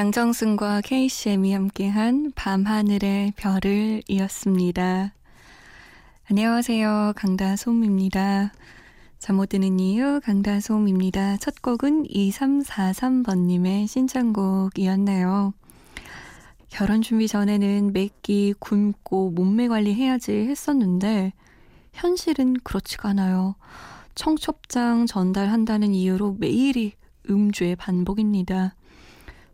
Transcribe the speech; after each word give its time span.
양정승과 0.00 0.80
KCM이 0.80 1.52
함께한 1.52 2.32
밤하늘의 2.34 3.34
별을 3.36 4.02
이었습니다. 4.08 5.12
안녕하세요. 6.30 7.12
강다솜입니다. 7.16 8.54
잠 9.18 9.36
못 9.36 9.50
드는 9.50 9.78
이유 9.78 10.18
강다솜입니다. 10.24 11.36
첫 11.36 11.60
곡은 11.60 12.04
2343번님의 12.04 13.86
신청곡이었네요. 13.88 15.52
결혼 16.70 17.02
준비 17.02 17.28
전에는 17.28 17.92
맵기 17.92 18.54
굶고 18.58 19.32
몸매 19.32 19.68
관리해야지 19.68 20.32
했었는데 20.32 21.34
현실은 21.92 22.54
그렇지가 22.64 23.10
않아요. 23.10 23.54
청첩장 24.14 25.04
전달한다는 25.04 25.92
이유로 25.92 26.36
매일이 26.38 26.94
음주의 27.28 27.76
반복입니다. 27.76 28.74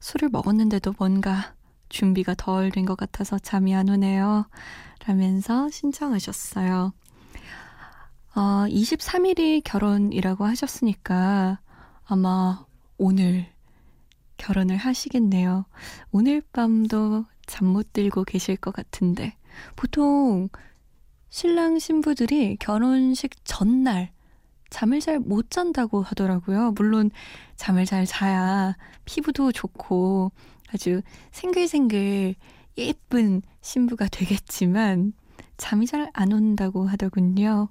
술을 0.06 0.28
먹었는데도 0.28 0.94
뭔가 0.98 1.56
준비가 1.88 2.34
덜 2.34 2.70
된 2.70 2.84
것 2.86 2.96
같아서 2.96 3.40
잠이 3.40 3.74
안 3.74 3.88
오네요. 3.88 4.46
라면서 5.04 5.68
신청하셨어요. 5.68 6.92
어, 8.36 8.40
23일이 8.68 9.62
결혼이라고 9.64 10.44
하셨으니까 10.44 11.58
아마 12.04 12.64
오늘 12.98 13.46
결혼을 14.36 14.76
하시겠네요. 14.76 15.64
오늘 16.12 16.40
밤도 16.52 17.24
잠 17.46 17.66
못 17.66 17.92
들고 17.92 18.22
계실 18.24 18.56
것 18.56 18.72
같은데 18.72 19.36
보통 19.74 20.48
신랑 21.30 21.80
신부들이 21.80 22.58
결혼식 22.60 23.32
전날 23.44 24.12
잠을 24.70 25.00
잘 25.00 25.18
못 25.20 25.50
잔다고 25.50 26.02
하더라고요. 26.02 26.72
물론 26.72 27.10
잠을 27.56 27.84
잘 27.86 28.06
자야 28.06 28.76
피부도 29.04 29.52
좋고 29.52 30.32
아주 30.72 31.02
생글생글 31.32 32.34
예쁜 32.78 33.42
신부가 33.60 34.08
되겠지만 34.08 35.12
잠이 35.56 35.86
잘 35.86 36.10
안 36.12 36.32
온다고 36.32 36.86
하더군요. 36.86 37.68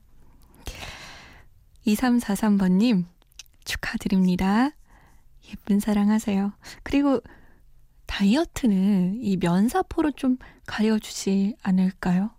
2343번님 1.85 3.05
축하드립니다. 3.63 4.71
예쁜 5.51 5.79
사랑하세요. 5.79 6.53
그리고 6.83 7.21
다이어트는 8.07 9.19
이 9.21 9.37
면사포로 9.37 10.11
좀 10.11 10.37
가려주지 10.65 11.55
않을까요? 11.61 12.31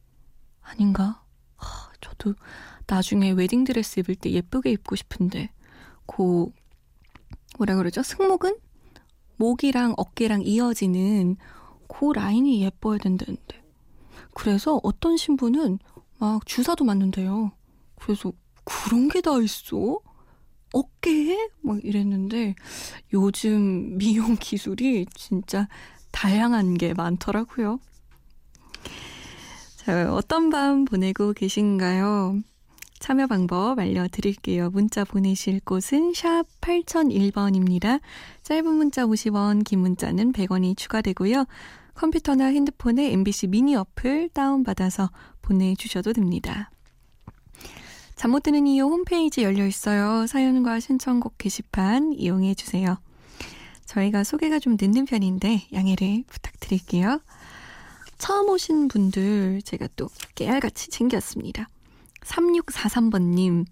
아닌가? 0.62 1.22
하, 1.56 1.90
저도 2.00 2.34
나중에 2.86 3.32
웨딩드레스 3.32 4.00
입을 4.00 4.14
때 4.14 4.30
예쁘게 4.30 4.70
입고 4.72 4.96
싶은데 4.96 5.50
고 6.06 6.52
뭐라 7.58 7.76
그러죠? 7.76 8.02
승모근? 8.02 8.56
목이랑 9.36 9.94
어깨랑 9.96 10.42
이어지는 10.42 11.36
그 11.88 12.12
라인이 12.12 12.62
예뻐야 12.62 12.98
된다는데 12.98 13.62
그래서 14.34 14.80
어떤 14.82 15.16
신부는 15.16 15.78
막 16.18 16.44
주사도 16.46 16.84
맞는데요. 16.84 17.52
그래서 17.96 18.32
그런 18.64 19.08
게 19.08 19.20
다 19.20 19.38
있어? 19.40 19.98
어깨에? 20.72 21.48
막 21.62 21.82
이랬는데 21.84 22.54
요즘 23.12 23.96
미용 23.98 24.36
기술이 24.36 25.06
진짜 25.14 25.68
다양한 26.12 26.74
게 26.74 26.94
많더라고요. 26.94 27.78
자, 29.76 30.12
어떤 30.12 30.50
밤 30.50 30.84
보내고 30.84 31.32
계신가요? 31.32 32.40
참여 32.98 33.26
방법 33.26 33.78
알려드릴게요. 33.78 34.70
문자 34.70 35.04
보내실 35.04 35.60
곳은 35.60 36.12
샵 36.14 36.44
8001번입니다. 36.60 38.00
짧은 38.42 38.66
문자 38.72 39.04
50원, 39.04 39.64
긴 39.64 39.80
문자는 39.80 40.32
100원이 40.32 40.76
추가되고요. 40.76 41.44
컴퓨터나 41.94 42.46
핸드폰에 42.46 43.12
MBC 43.12 43.48
미니 43.48 43.74
어플 43.76 44.30
다운받아서 44.30 45.10
보내주셔도 45.42 46.12
됩니다. 46.12 46.70
잠 48.16 48.30
못 48.30 48.42
드는 48.42 48.66
이유 48.66 48.84
홈페이지 48.84 49.42
열려 49.42 49.66
있어요. 49.66 50.26
사연과 50.26 50.80
신청곡 50.80 51.38
게시판 51.38 52.14
이용해 52.14 52.54
주세요. 52.54 52.98
저희가 53.84 54.24
소개가 54.24 54.58
좀 54.58 54.76
늦는 54.80 55.04
편인데 55.04 55.68
양해를 55.72 56.24
부탁드릴게요. 56.26 57.20
처음 58.18 58.48
오신 58.48 58.88
분들 58.88 59.62
제가 59.62 59.88
또 59.96 60.08
깨알같이 60.34 60.88
챙겼습니다. 60.90 61.68
3643번님, 62.26 63.64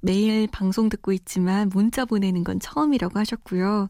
매일 0.00 0.48
방송 0.48 0.88
듣고 0.88 1.12
있지만 1.12 1.68
문자 1.68 2.04
보내는 2.04 2.42
건 2.44 2.58
처음이라고 2.58 3.18
하셨고요. 3.18 3.88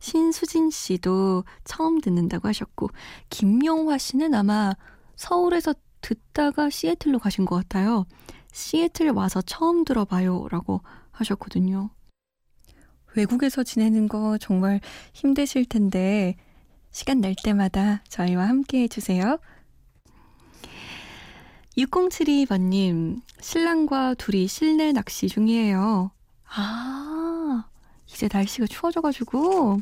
신수진 0.00 0.70
씨도 0.70 1.44
처음 1.64 2.00
듣는다고 2.00 2.48
하셨고, 2.48 2.88
김영화 3.30 3.98
씨는 3.98 4.34
아마 4.34 4.74
서울에서 5.14 5.74
듣다가 6.00 6.68
시애틀로 6.68 7.20
가신 7.20 7.44
것 7.44 7.54
같아요. 7.56 8.06
시애틀 8.52 9.10
와서 9.10 9.40
처음 9.40 9.84
들어봐요. 9.84 10.48
라고 10.50 10.82
하셨거든요. 11.12 11.90
외국에서 13.14 13.62
지내는 13.62 14.08
거 14.08 14.36
정말 14.38 14.80
힘드실 15.12 15.66
텐데, 15.66 16.34
시간 16.90 17.20
날 17.20 17.36
때마다 17.40 18.02
저희와 18.08 18.48
함께 18.48 18.82
해주세요. 18.82 19.38
6072번님, 21.76 23.22
신랑과 23.40 24.14
둘이 24.14 24.46
실내 24.46 24.92
낚시 24.92 25.28
중이에요. 25.28 26.10
아, 26.54 27.64
이제 28.06 28.28
날씨가 28.30 28.66
추워져가지고. 28.66 29.80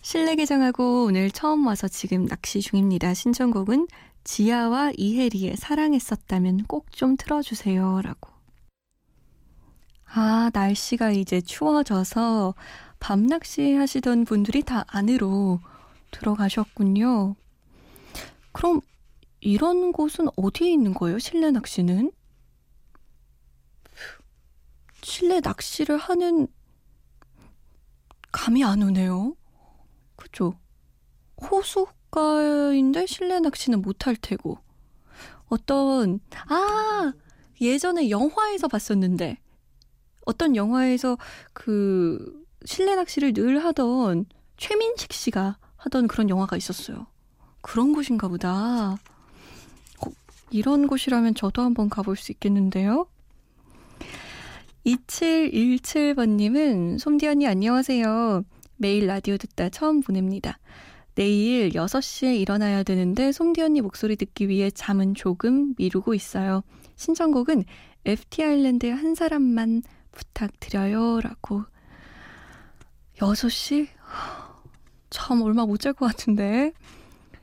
실내 0.00 0.34
개장하고 0.34 1.04
오늘 1.04 1.30
처음 1.30 1.66
와서 1.66 1.86
지금 1.88 2.26
낚시 2.26 2.60
중입니다. 2.60 3.14
신청곡은 3.14 3.86
지아와 4.24 4.92
이혜리의 4.96 5.56
사랑했었다면 5.56 6.64
꼭 6.64 6.90
좀 6.90 7.16
틀어주세요. 7.16 8.00
라고. 8.02 8.30
아, 10.14 10.50
날씨가 10.52 11.10
이제 11.10 11.40
추워져서 11.40 12.54
밤 13.00 13.26
낚시 13.26 13.74
하시던 13.74 14.24
분들이 14.24 14.62
다 14.62 14.84
안으로 14.88 15.60
들어가셨군요. 16.10 17.34
그럼 18.52 18.80
이런 19.42 19.90
곳은 19.92 20.28
어디에 20.36 20.70
있는 20.70 20.94
거예요? 20.94 21.18
실내 21.18 21.50
낚시는? 21.50 22.12
실내 25.02 25.40
낚시를 25.40 25.98
하는 25.98 26.46
감이 28.30 28.62
안 28.64 28.82
오네요. 28.82 29.36
그죠? 30.14 30.54
호수가인데 31.40 33.06
실내 33.06 33.40
낚시는 33.40 33.82
못할 33.82 34.14
테고. 34.14 34.58
어떤, 35.48 36.20
아! 36.46 37.12
예전에 37.60 38.10
영화에서 38.10 38.68
봤었는데, 38.68 39.38
어떤 40.24 40.54
영화에서 40.54 41.18
그 41.52 42.46
실내 42.64 42.94
낚시를 42.94 43.32
늘 43.32 43.64
하던 43.64 44.26
최민식 44.56 45.12
씨가 45.12 45.58
하던 45.76 46.06
그런 46.06 46.30
영화가 46.30 46.56
있었어요. 46.56 47.08
그런 47.60 47.92
곳인가 47.92 48.28
보다. 48.28 48.96
이런 50.52 50.86
곳이라면 50.86 51.34
저도 51.34 51.62
한번 51.62 51.88
가볼 51.88 52.16
수 52.16 52.30
있겠는데요. 52.32 53.06
2717번님은 54.86 56.98
솜디 56.98 57.26
언니 57.26 57.46
안녕하세요. 57.46 58.44
매일 58.76 59.06
라디오 59.06 59.36
듣다 59.38 59.68
처음 59.70 60.00
보냅니다. 60.00 60.58
내일 61.14 61.70
6시에 61.70 62.38
일어나야 62.40 62.82
되는데 62.82 63.32
솜디 63.32 63.62
언니 63.62 63.80
목소리 63.80 64.16
듣기 64.16 64.48
위해 64.48 64.70
잠은 64.70 65.14
조금 65.14 65.74
미루고 65.78 66.12
있어요. 66.14 66.62
신청곡은 66.96 67.64
FT 68.04 68.42
아일랜드의 68.42 68.92
한 68.94 69.14
사람만 69.14 69.82
부탁드려요. 70.10 71.20
라고. 71.20 71.64
6시? 73.18 73.86
참 75.10 75.42
얼마 75.42 75.64
못 75.66 75.78
잘 75.78 75.92
것 75.92 76.06
같은데. 76.06 76.72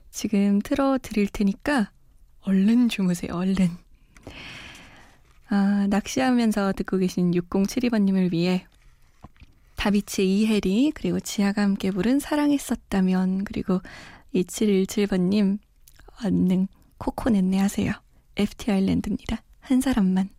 지금 0.10 0.60
틀어 0.60 0.98
드릴 1.02 1.30
테니까 1.30 1.92
얼른 2.50 2.90
주무세요, 2.90 3.36
얼른. 3.36 3.70
아, 5.50 5.86
낚시하면서 5.88 6.74
듣고 6.74 6.98
계신 6.98 7.30
6072번님을 7.32 8.32
위해 8.32 8.66
다비치 9.76 10.28
이혜리 10.28 10.92
그리고 10.96 11.20
지아가 11.20 11.62
함께 11.62 11.92
부른 11.92 12.20
사랑했었다면 12.20 13.44
그리고 13.44 13.82
2717번님 14.34 15.60
언능 16.24 16.68
코코넷네 16.98 17.60
하세요. 17.60 17.94
FT 18.36 18.72
아일랜드입니다. 18.72 19.44
한 19.60 19.80
사람만. 19.80 20.30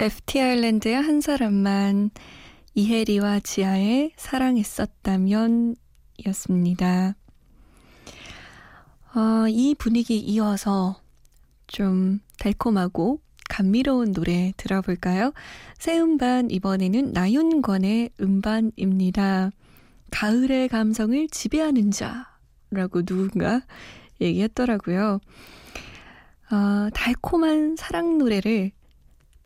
FT 0.00 0.40
아일랜드의 0.40 0.94
한 0.94 1.20
사람만 1.20 2.08
이혜리와 2.74 3.40
지아의 3.40 4.12
사랑했었다면 4.16 5.76
이었습니다. 6.16 7.16
어, 9.14 9.46
이 9.50 9.74
분위기 9.78 10.18
이어서 10.18 10.98
좀 11.66 12.20
달콤하고 12.38 13.20
감미로운 13.50 14.14
노래 14.14 14.54
들어볼까요? 14.56 15.34
새 15.76 15.98
음반 15.98 16.50
이번에는 16.50 17.12
나윤권의 17.12 18.12
음반입니다. 18.22 19.50
가을의 20.10 20.68
감성을 20.68 21.28
지배하는 21.28 21.90
자라고 21.90 23.02
누군가 23.02 23.60
얘기했더라고요. 24.18 25.20
어, 26.52 26.88
달콤한 26.94 27.76
사랑 27.76 28.16
노래를 28.16 28.72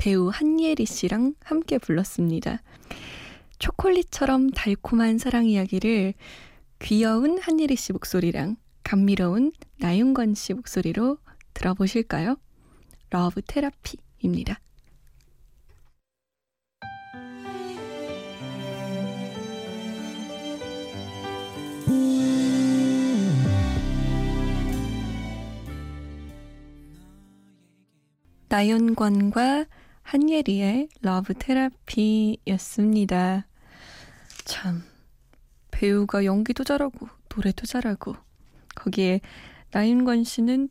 배우 0.05 0.29
한예리 0.29 0.85
씨랑 0.85 1.33
함께 1.43 1.79
불렀습니다. 1.79 2.61
초콜릿처럼 3.59 4.51
달콤한 4.51 5.17
사랑 5.17 5.47
이야기를 5.47 6.13
귀여운 6.81 7.39
한예리 7.39 7.75
씨 7.75 7.95
목소리랑 7.95 8.57
감미로운 8.83 9.51
나윤권 9.79 10.35
씨 10.35 10.53
목소리로 10.53 11.17
들어보실까요? 11.55 12.37
Love 13.09 13.41
Therapy입니다. 13.41 14.61
나윤권과 28.51 29.65
한예리의 30.05 30.89
러브 31.01 31.35
테라피였습니다. 31.35 33.47
참, 34.45 34.85
배우가 35.71 36.25
연기도 36.25 36.63
잘하고, 36.63 37.09
노래도 37.35 37.67
잘하고, 37.67 38.15
거기에 38.77 39.21
나윤권 39.73 40.25
씨는 40.25 40.69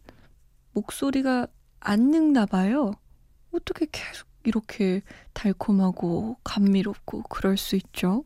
목소리가 0.72 1.48
안 1.80 2.12
늙나 2.12 2.46
봐요. 2.46 2.94
어떻게 3.52 3.88
계속 3.92 4.28
이렇게 4.44 5.02
달콤하고 5.34 6.38
감미롭고 6.44 7.24
그럴 7.24 7.58
수 7.58 7.76
있죠? 7.76 8.24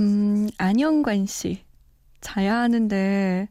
음, 0.00 0.48
안영관 0.58 1.26
씨. 1.26 1.64
자야 2.20 2.56
하는데 2.56 3.48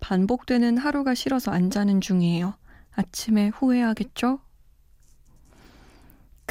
반복되는 0.00 0.78
하루가 0.78 1.14
싫어서 1.14 1.50
안 1.50 1.70
자는 1.70 2.00
중이에요. 2.00 2.54
아침에 2.92 3.48
후회하겠죠? 3.48 4.40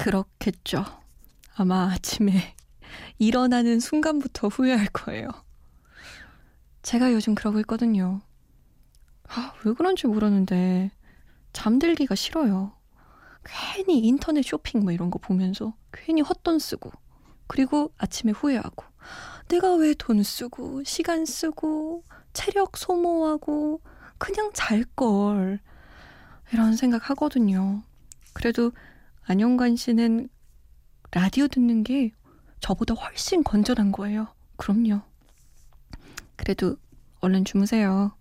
그렇겠죠. 0.03 0.85
아마 1.55 1.91
아침에 1.91 2.55
일어나는 3.17 3.79
순간부터 3.81 4.47
후회할 4.47 4.87
거예요. 4.93 5.27
제가 6.83 7.11
요즘 7.11 7.35
그러고 7.35 7.59
있거든요. 7.59 8.21
아, 9.27 9.53
왜 9.65 9.73
그런지 9.73 10.07
모르는데 10.07 10.91
잠들기가 11.51 12.15
싫어요. 12.15 12.71
괜히 13.43 13.99
인터넷 13.99 14.41
쇼핑 14.43 14.81
뭐 14.83 14.91
이런 14.93 15.11
거 15.11 15.19
보면서 15.19 15.73
괜히 15.91 16.21
헛돈 16.21 16.59
쓰고 16.59 16.91
그리고 17.47 17.91
아침에 17.97 18.31
후회하고 18.31 18.85
내가 19.49 19.73
왜 19.75 19.93
돈 19.95 20.23
쓰고 20.23 20.83
시간 20.85 21.25
쓰고 21.25 22.05
체력 22.31 22.77
소모하고 22.77 23.81
그냥 24.17 24.51
잘 24.53 24.85
걸 24.95 25.59
이런 26.53 26.75
생각 26.75 27.09
하거든요. 27.09 27.83
그래도 28.33 28.71
안영관 29.29 29.75
씨는 29.75 30.27
라디오 31.11 31.47
듣는 31.47 31.83
게 31.83 32.11
저보다 32.61 32.95
훨씬 32.95 33.43
건전한 33.43 33.91
거예요. 33.91 34.33
그럼요. 34.57 35.01
그래도 36.35 36.77
얼른 37.19 37.45
주무세요. 37.45 38.11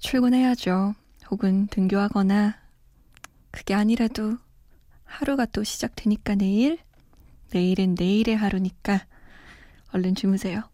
출근해야죠. 0.00 0.94
혹은 1.30 1.68
등교하거나 1.68 2.54
그게 3.50 3.72
아니라도 3.72 4.36
하루가 5.04 5.46
또 5.46 5.64
시작되니까 5.64 6.34
내일 6.34 6.78
내일은 7.50 7.94
내일의 7.98 8.36
하루니까 8.36 9.06
얼른 9.92 10.16
주무세요. 10.16 10.64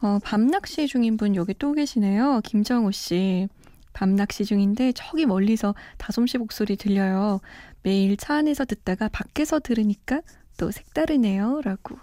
어, 0.00 0.18
밤낚시 0.24 0.88
중인 0.88 1.16
분 1.16 1.36
여기 1.36 1.54
또 1.54 1.74
계시네요. 1.74 2.40
김정우 2.42 2.90
씨. 2.90 3.48
밤낚시 4.00 4.46
중인데 4.46 4.92
저기 4.92 5.26
멀리서 5.26 5.74
다솜씨 5.98 6.38
목소리 6.38 6.76
들려요. 6.76 7.40
매일 7.82 8.16
차 8.16 8.36
안에서 8.36 8.64
듣다가 8.64 9.10
밖에서 9.10 9.60
들으니까 9.60 10.22
또 10.56 10.70
색다르네요. 10.70 11.60
라고. 11.62 11.98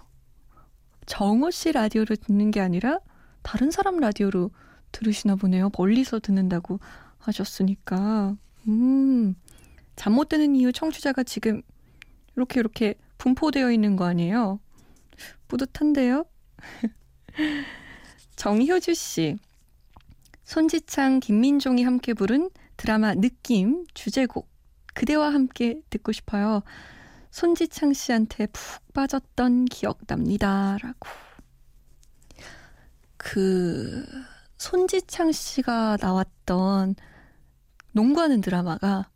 정호 1.06 1.50
씨 1.50 1.72
라디오로 1.72 2.14
듣는 2.14 2.52
게 2.52 2.60
아니라 2.60 3.00
다른 3.42 3.72
사람 3.72 3.98
라디오로 3.98 4.52
들으시나 4.92 5.34
보네요. 5.34 5.72
멀리서 5.76 6.20
듣는다고 6.20 6.78
하셨으니까. 7.18 8.36
음, 8.68 9.34
잠 9.96 10.12
못 10.12 10.28
드는 10.28 10.54
이유 10.54 10.72
청취자가 10.72 11.24
지금 11.24 11.62
이렇게 12.36 12.60
이렇게 12.60 12.94
분포되어 13.18 13.72
있는 13.72 13.96
거 13.96 14.04
아니에요? 14.04 14.60
뿌듯한데요? 15.48 16.26
정효주 18.36 18.94
씨. 18.94 19.36
손지창, 20.48 21.20
김민종이 21.20 21.82
함께 21.84 22.14
부른 22.14 22.48
드라마 22.78 23.14
느낌 23.14 23.84
주제곡 23.92 24.48
그대와 24.94 25.34
함께 25.34 25.82
듣고 25.90 26.10
싶어요. 26.12 26.62
손지창 27.30 27.92
씨한테 27.92 28.46
푹 28.46 28.94
빠졌던 28.94 29.66
기억 29.66 30.06
납니다. 30.06 30.78
라고. 30.80 31.06
그, 33.18 34.06
손지창 34.56 35.32
씨가 35.32 35.98
나왔던 36.00 36.94
농구하는 37.92 38.40
드라마가 38.40 39.10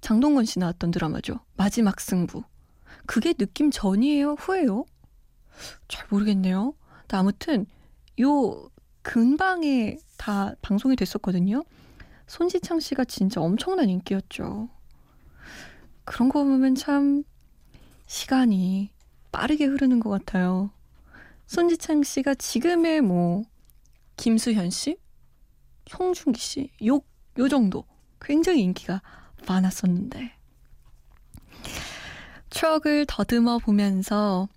장동건 0.00 0.46
씨 0.46 0.60
나왔던 0.60 0.92
드라마죠. 0.92 1.40
마지막 1.58 2.00
승부. 2.00 2.42
그게 3.04 3.34
느낌 3.34 3.70
전이에요? 3.70 4.36
후예요? 4.38 4.86
잘 5.88 6.06
모르겠네요. 6.08 6.72
아무튼, 7.08 7.66
요 8.22 8.70
근방에 9.04 9.98
다 10.16 10.54
방송이 10.62 10.96
됐었거든요. 10.96 11.62
손지창 12.26 12.80
씨가 12.80 13.04
진짜 13.04 13.40
엄청난 13.40 13.88
인기였죠. 13.90 14.68
그런 16.04 16.28
거 16.30 16.42
보면 16.42 16.74
참 16.74 17.22
시간이 18.06 18.90
빠르게 19.30 19.66
흐르는 19.66 20.00
것 20.00 20.08
같아요. 20.08 20.70
손지창 21.46 22.02
씨가 22.02 22.34
지금의 22.34 23.02
뭐 23.02 23.44
김수현 24.16 24.70
씨, 24.70 24.96
송중기 25.86 26.40
씨, 26.40 26.70
요, 26.86 27.00
요 27.38 27.48
정도 27.48 27.84
굉장히 28.20 28.62
인기가 28.62 29.02
많았었는데 29.46 30.32
추억을 32.48 33.04
더듬어 33.06 33.58
보면서 33.58 34.48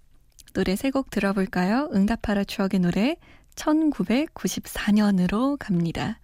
노래 0.54 0.76
세 0.78 0.90
곡 0.92 1.10
들어볼까요? 1.10 1.90
응답하라 1.94 2.46
추억의 2.46 2.80
노래 2.80 3.18
1994년으로 3.58 5.58
갑니다. 5.60 6.20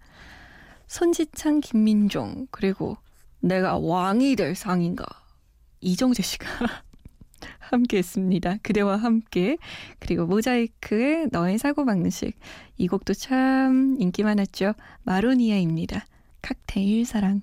손지창, 0.86 1.60
김민종, 1.60 2.46
그리고 2.50 2.96
내가 3.40 3.76
왕이 3.76 4.36
될 4.36 4.54
상인가. 4.54 5.04
이정재 5.80 6.22
씨가 6.22 6.46
함께 7.58 7.98
했습니다. 7.98 8.56
그대와 8.62 8.96
함께. 8.96 9.58
그리고 9.98 10.24
모자이크의 10.26 11.28
너의 11.30 11.58
사고방식. 11.58 12.38
이 12.78 12.88
곡도 12.88 13.12
참 13.12 13.96
인기 13.98 14.22
많았죠. 14.22 14.72
마로니아입니다. 15.02 16.06
칵테일 16.40 17.04
사랑. 17.04 17.42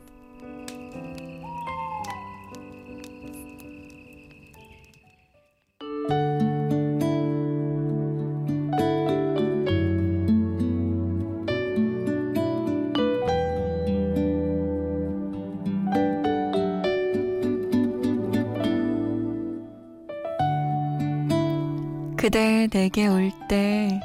그대 22.31 22.69
내게 22.71 23.07
올 23.07 23.29
때 23.49 23.99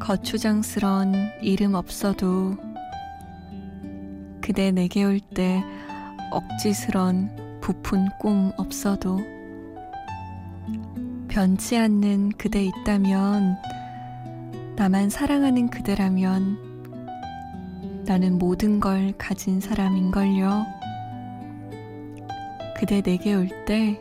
거추장스런 0.00 1.14
이름 1.42 1.74
없어도 1.74 2.56
그대 4.40 4.72
내게 4.72 5.04
올 5.04 5.20
때 5.20 5.62
억지스런 6.32 7.60
부푼 7.60 8.08
꿈 8.18 8.50
없어도 8.56 9.20
변치 11.28 11.78
않는 11.78 12.30
그대 12.30 12.64
있다면 12.64 13.56
나만 14.74 15.08
사랑하는 15.08 15.68
그대라면 15.70 16.58
나는 18.04 18.38
모든 18.38 18.80
걸 18.80 19.12
가진 19.16 19.60
사람인걸요. 19.60 20.66
그대 22.76 23.00
내게 23.02 23.36
올 23.36 23.46
때 23.66 24.00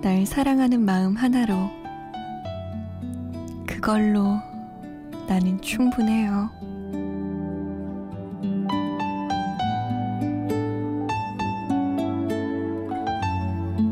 날 0.00 0.24
사랑하는 0.24 0.80
마음 0.80 1.16
하나로 1.16 1.77
그걸로 3.88 4.38
나는 5.26 5.58
충분해요. 5.62 6.50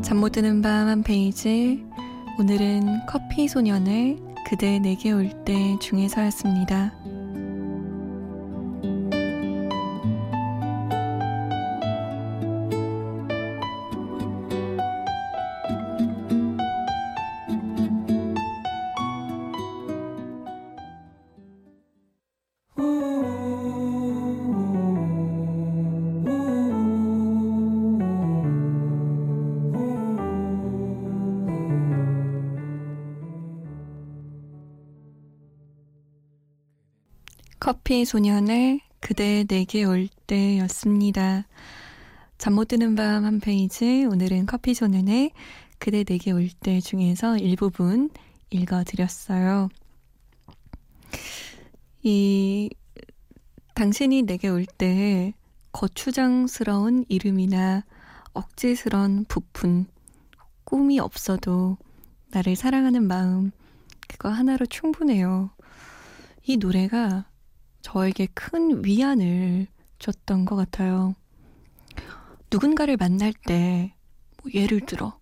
잠 0.03 0.17
못 0.19 0.33
드는 0.33 0.61
밤 0.61 0.87
한 0.87 1.01
페이지. 1.01 1.83
오늘은 2.37 3.07
커피 3.07 3.47
소년의 3.47 4.19
그대 4.47 4.77
내게 4.77 5.11
올 5.11 5.31
때 5.45 5.75
중에서였습니다. 5.81 6.93
커피 37.67 38.05
소년의 38.05 38.79
그대 39.01 39.43
내게 39.43 39.83
올 39.83 40.07
때였습니다. 40.25 41.45
잠 42.37 42.53
못 42.53 42.69
드는 42.69 42.95
밤 42.95 43.25
한 43.25 43.41
페이지 43.41 44.05
오늘은 44.05 44.45
커피 44.45 44.73
소년의 44.73 45.33
그대 45.77 46.05
내게 46.05 46.31
올 46.31 46.47
때 46.61 46.79
중에서 46.79 47.37
일부분 47.37 48.09
읽어드렸어요. 48.51 49.67
이 52.03 52.69
당신이 53.75 54.21
내게 54.21 54.47
올 54.47 54.65
때 54.65 55.33
거추장스러운 55.73 57.03
이름이나 57.09 57.83
억지스런 58.31 59.25
부푼 59.27 59.87
꿈이 60.63 61.01
없어도 61.01 61.77
나를 62.29 62.55
사랑하는 62.55 63.05
마음 63.05 63.51
그거 64.07 64.29
하나로 64.29 64.67
충분해요. 64.67 65.49
이 66.45 66.55
노래가 66.55 67.25
저에게 67.81 68.27
큰 68.33 68.83
위안을 68.85 69.67
줬던 69.99 70.45
것 70.45 70.55
같아요. 70.55 71.15
누군가를 72.51 72.97
만날 72.97 73.33
때, 73.33 73.93
뭐 74.41 74.51
예를 74.53 74.81
들어, 74.81 75.19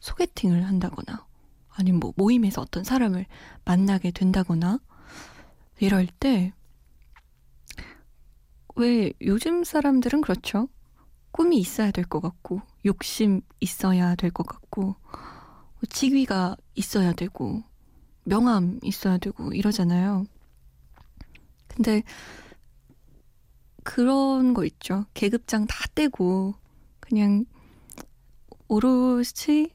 소개팅을 0.00 0.66
한다거나, 0.66 1.26
아니면 1.70 2.00
뭐 2.00 2.12
모임에서 2.16 2.62
어떤 2.62 2.84
사람을 2.84 3.26
만나게 3.64 4.10
된다거나, 4.10 4.80
이럴 5.80 6.06
때, 6.06 6.52
왜 8.76 9.12
요즘 9.22 9.64
사람들은 9.64 10.20
그렇죠? 10.20 10.68
꿈이 11.32 11.58
있어야 11.58 11.90
될 11.90 12.04
것 12.04 12.20
같고, 12.20 12.60
욕심 12.84 13.40
있어야 13.60 14.14
될 14.14 14.30
것 14.30 14.46
같고, 14.46 14.96
직위가 15.90 16.56
있어야 16.74 17.12
되고, 17.12 17.62
명함 18.24 18.80
있어야 18.82 19.18
되고, 19.18 19.52
이러잖아요. 19.52 20.26
근데 21.76 22.02
그런 23.84 24.54
거 24.54 24.64
있죠. 24.64 25.04
계급장 25.14 25.66
다 25.66 25.84
떼고 25.94 26.54
그냥 27.00 27.44
오롯이 28.68 29.68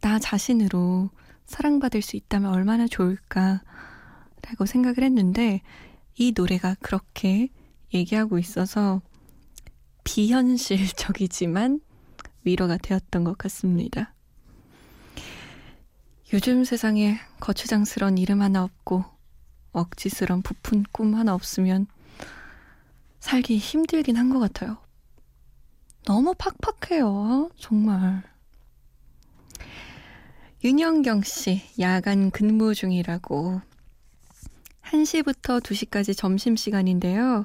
나 0.00 0.18
자신으로 0.18 1.10
사랑받을 1.44 2.02
수 2.02 2.16
있다면 2.16 2.52
얼마나 2.52 2.86
좋을까라고 2.86 3.60
생각을 4.66 5.02
했는데 5.02 5.60
이 6.16 6.32
노래가 6.34 6.74
그렇게 6.80 7.48
얘기하고 7.94 8.38
있어서 8.38 9.00
비현실적이지만 10.04 11.80
위로가 12.44 12.78
되었던 12.78 13.24
것 13.24 13.36
같습니다. 13.38 14.14
요즘 16.32 16.64
세상에 16.64 17.18
거추장스러운 17.40 18.18
이름 18.18 18.42
하나 18.42 18.64
없고 18.64 19.17
억지스런 19.72 20.42
부푼 20.42 20.84
꿈 20.92 21.14
하나 21.14 21.34
없으면 21.34 21.86
살기 23.20 23.58
힘들긴 23.58 24.16
한 24.16 24.30
것 24.30 24.38
같아요. 24.38 24.78
너무 26.04 26.34
팍팍해요. 26.34 27.50
정말. 27.56 28.22
윤영경 30.64 31.22
씨, 31.22 31.62
야간 31.78 32.30
근무 32.30 32.74
중이라고. 32.74 33.60
1시부터 34.82 35.60
2시까지 35.62 36.16
점심시간인데요. 36.16 37.44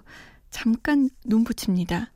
잠깐 0.50 1.10
눈 1.25 1.44
붙입니다. 1.44 2.12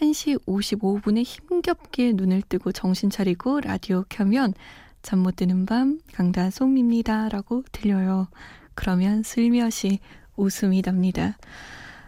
1시 0.00 0.44
55분에 0.46 1.22
힘겹게 1.24 2.12
눈을 2.14 2.42
뜨고 2.42 2.72
정신 2.72 3.10
차리고 3.10 3.60
라디오 3.60 4.04
켜면 4.08 4.54
잠 5.02 5.18
못 5.20 5.36
드는 5.36 5.66
밤 5.66 6.00
강다솜입니다. 6.12 7.28
라고 7.28 7.62
들려요. 7.72 8.28
그러면 8.74 9.22
슬며시 9.22 10.00
웃음이 10.36 10.82
납니다. 10.82 11.36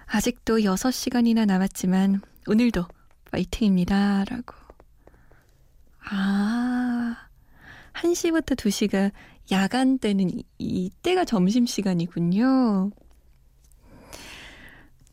아직도 0.06 0.58
6시간이나 0.58 1.46
남았지만 1.46 2.20
오늘도 2.46 2.84
화이팅입니다. 3.30 4.24
라고. 4.24 4.54
아, 6.10 7.16
1시부터 7.94 8.54
2시가 8.56 9.12
야간 9.50 9.98
때는 9.98 10.30
이때가 10.58 11.24
점심시간이군요. 11.24 12.90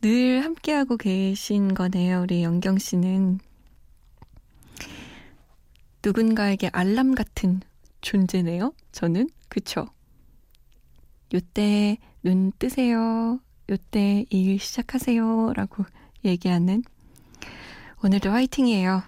늘 0.00 0.44
함께하고 0.44 0.96
계신 0.96 1.74
거네요, 1.74 2.22
우리 2.22 2.42
영경 2.42 2.78
씨는. 2.78 3.38
누군가에게 6.04 6.70
알람 6.72 7.14
같은 7.14 7.60
존재네요, 8.00 8.74
저는. 8.90 9.28
그쵸? 9.48 9.86
요때 11.34 11.98
눈 12.22 12.52
뜨세요. 12.58 13.40
요때 13.70 14.26
일 14.30 14.58
시작하세요. 14.58 15.54
라고 15.54 15.84
얘기하는 16.24 16.82
오늘도 18.04 18.30
화이팅이에요. 18.30 19.02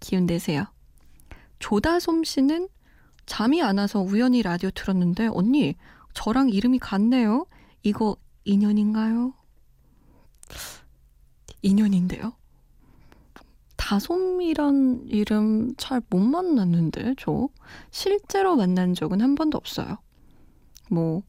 기운 0.00 0.26
내세요. 0.26 0.66
조다솜 1.58 2.24
씨는 2.24 2.68
잠이 3.26 3.62
안 3.62 3.78
와서 3.78 4.00
우연히 4.00 4.42
라디오 4.42 4.70
틀었는데 4.70 5.28
언니 5.28 5.74
저랑 6.14 6.50
이름이 6.50 6.78
같네요. 6.78 7.46
이거 7.82 8.16
인연인가요? 8.44 9.34
인연인데요. 11.62 12.34
다솜이란 13.76 15.06
이름 15.08 15.74
잘 15.76 16.02
못 16.10 16.18
만났는데 16.20 17.14
저 17.18 17.48
실제로 17.90 18.56
만난 18.56 18.94
적은 18.94 19.20
한 19.20 19.34
번도 19.34 19.58
없어요. 19.58 19.98
뭐 20.90 21.22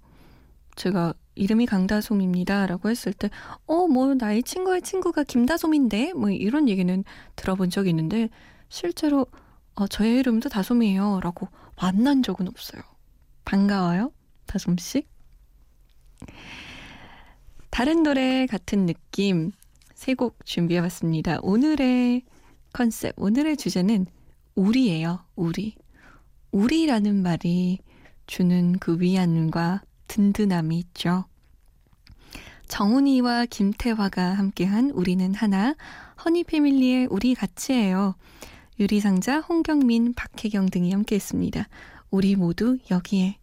제가 0.80 1.14
이름이 1.36 1.66
강다솜입니다. 1.66 2.66
라고 2.66 2.90
했을 2.90 3.12
때, 3.14 3.30
어, 3.66 3.88
뭐, 3.88 4.14
나의 4.16 4.44
친구의 4.44 4.82
친구가 4.82 5.24
김다솜인데? 5.24 6.14
뭐, 6.14 6.30
이런 6.32 6.70
얘기는 6.70 7.04
들어본 7.36 7.70
적이 7.70 7.90
있는데, 7.92 8.30
실제로, 8.70 9.28
어, 9.76 9.88
저의 9.88 10.20
이름도 10.20 10.48
다솜이에요. 10.50 11.20
라고 11.22 11.50
만난 11.82 12.24
적은 12.24 12.48
없어요. 12.48 12.82
반가워요, 13.46 14.12
다솜씨. 14.48 15.06
다른 17.70 18.04
노래 18.04 18.46
같은 18.46 18.86
느낌, 18.86 19.52
세 19.94 20.14
곡 20.16 20.46
준비해봤습니다. 20.46 21.40
오늘의 21.42 22.24
컨셉, 22.74 23.14
오늘의 23.18 23.58
주제는 23.58 24.06
우리예요, 24.56 25.26
우리. 25.36 25.76
우리라는 26.52 27.22
말이 27.22 27.80
주는 28.28 28.80
그 28.80 29.00
위안과 29.00 29.82
든든함이 30.10 30.78
있죠. 30.80 31.24
정훈이와 32.68 33.46
김태화가 33.46 34.22
함께한 34.22 34.92
우리는 34.92 35.34
하나, 35.34 35.76
허니패밀리의 36.26 37.08
우리 37.10 37.34
같이해요. 37.34 38.16
유리상자, 38.80 39.40
홍경민, 39.40 40.14
박혜경 40.14 40.68
등이 40.68 40.92
함께했습니다. 40.92 41.68
우리 42.12 42.36
모두 42.36 42.78
여기에 42.92 43.39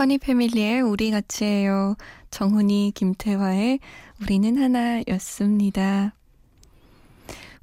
허니 0.00 0.16
패밀리의 0.16 0.80
우리 0.80 1.10
같이 1.10 1.44
해요. 1.44 1.94
정훈이, 2.30 2.92
김태화의 2.94 3.80
우리는 4.22 4.56
하나였습니다. 4.56 6.14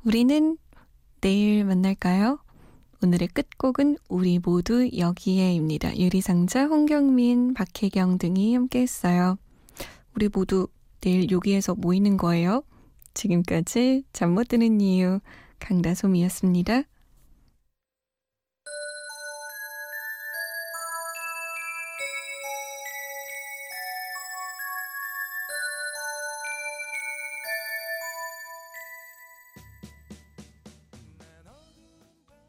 우리는 0.06 0.56
내일 1.20 1.66
만날까요? 1.66 2.38
오늘의 3.02 3.30
끝곡은 3.30 3.98
우리 4.08 4.38
모두 4.38 4.88
여기에입니다. 4.96 5.98
유리상자, 5.98 6.68
홍경민, 6.68 7.56
박혜경 7.56 8.20
등이 8.20 8.54
함께 8.54 8.82
했어요. 8.82 9.40
우리 10.16 10.30
모두 10.32 10.68
내일 11.02 11.32
여기에서 11.32 11.74
모이는 11.74 12.18
거예요. 12.18 12.62
지금까지 13.16 14.04
잠 14.14 14.36
못 14.36 14.48
드는 14.48 14.80
이유 14.80 15.22
강다솜이었습니다. 15.58 16.84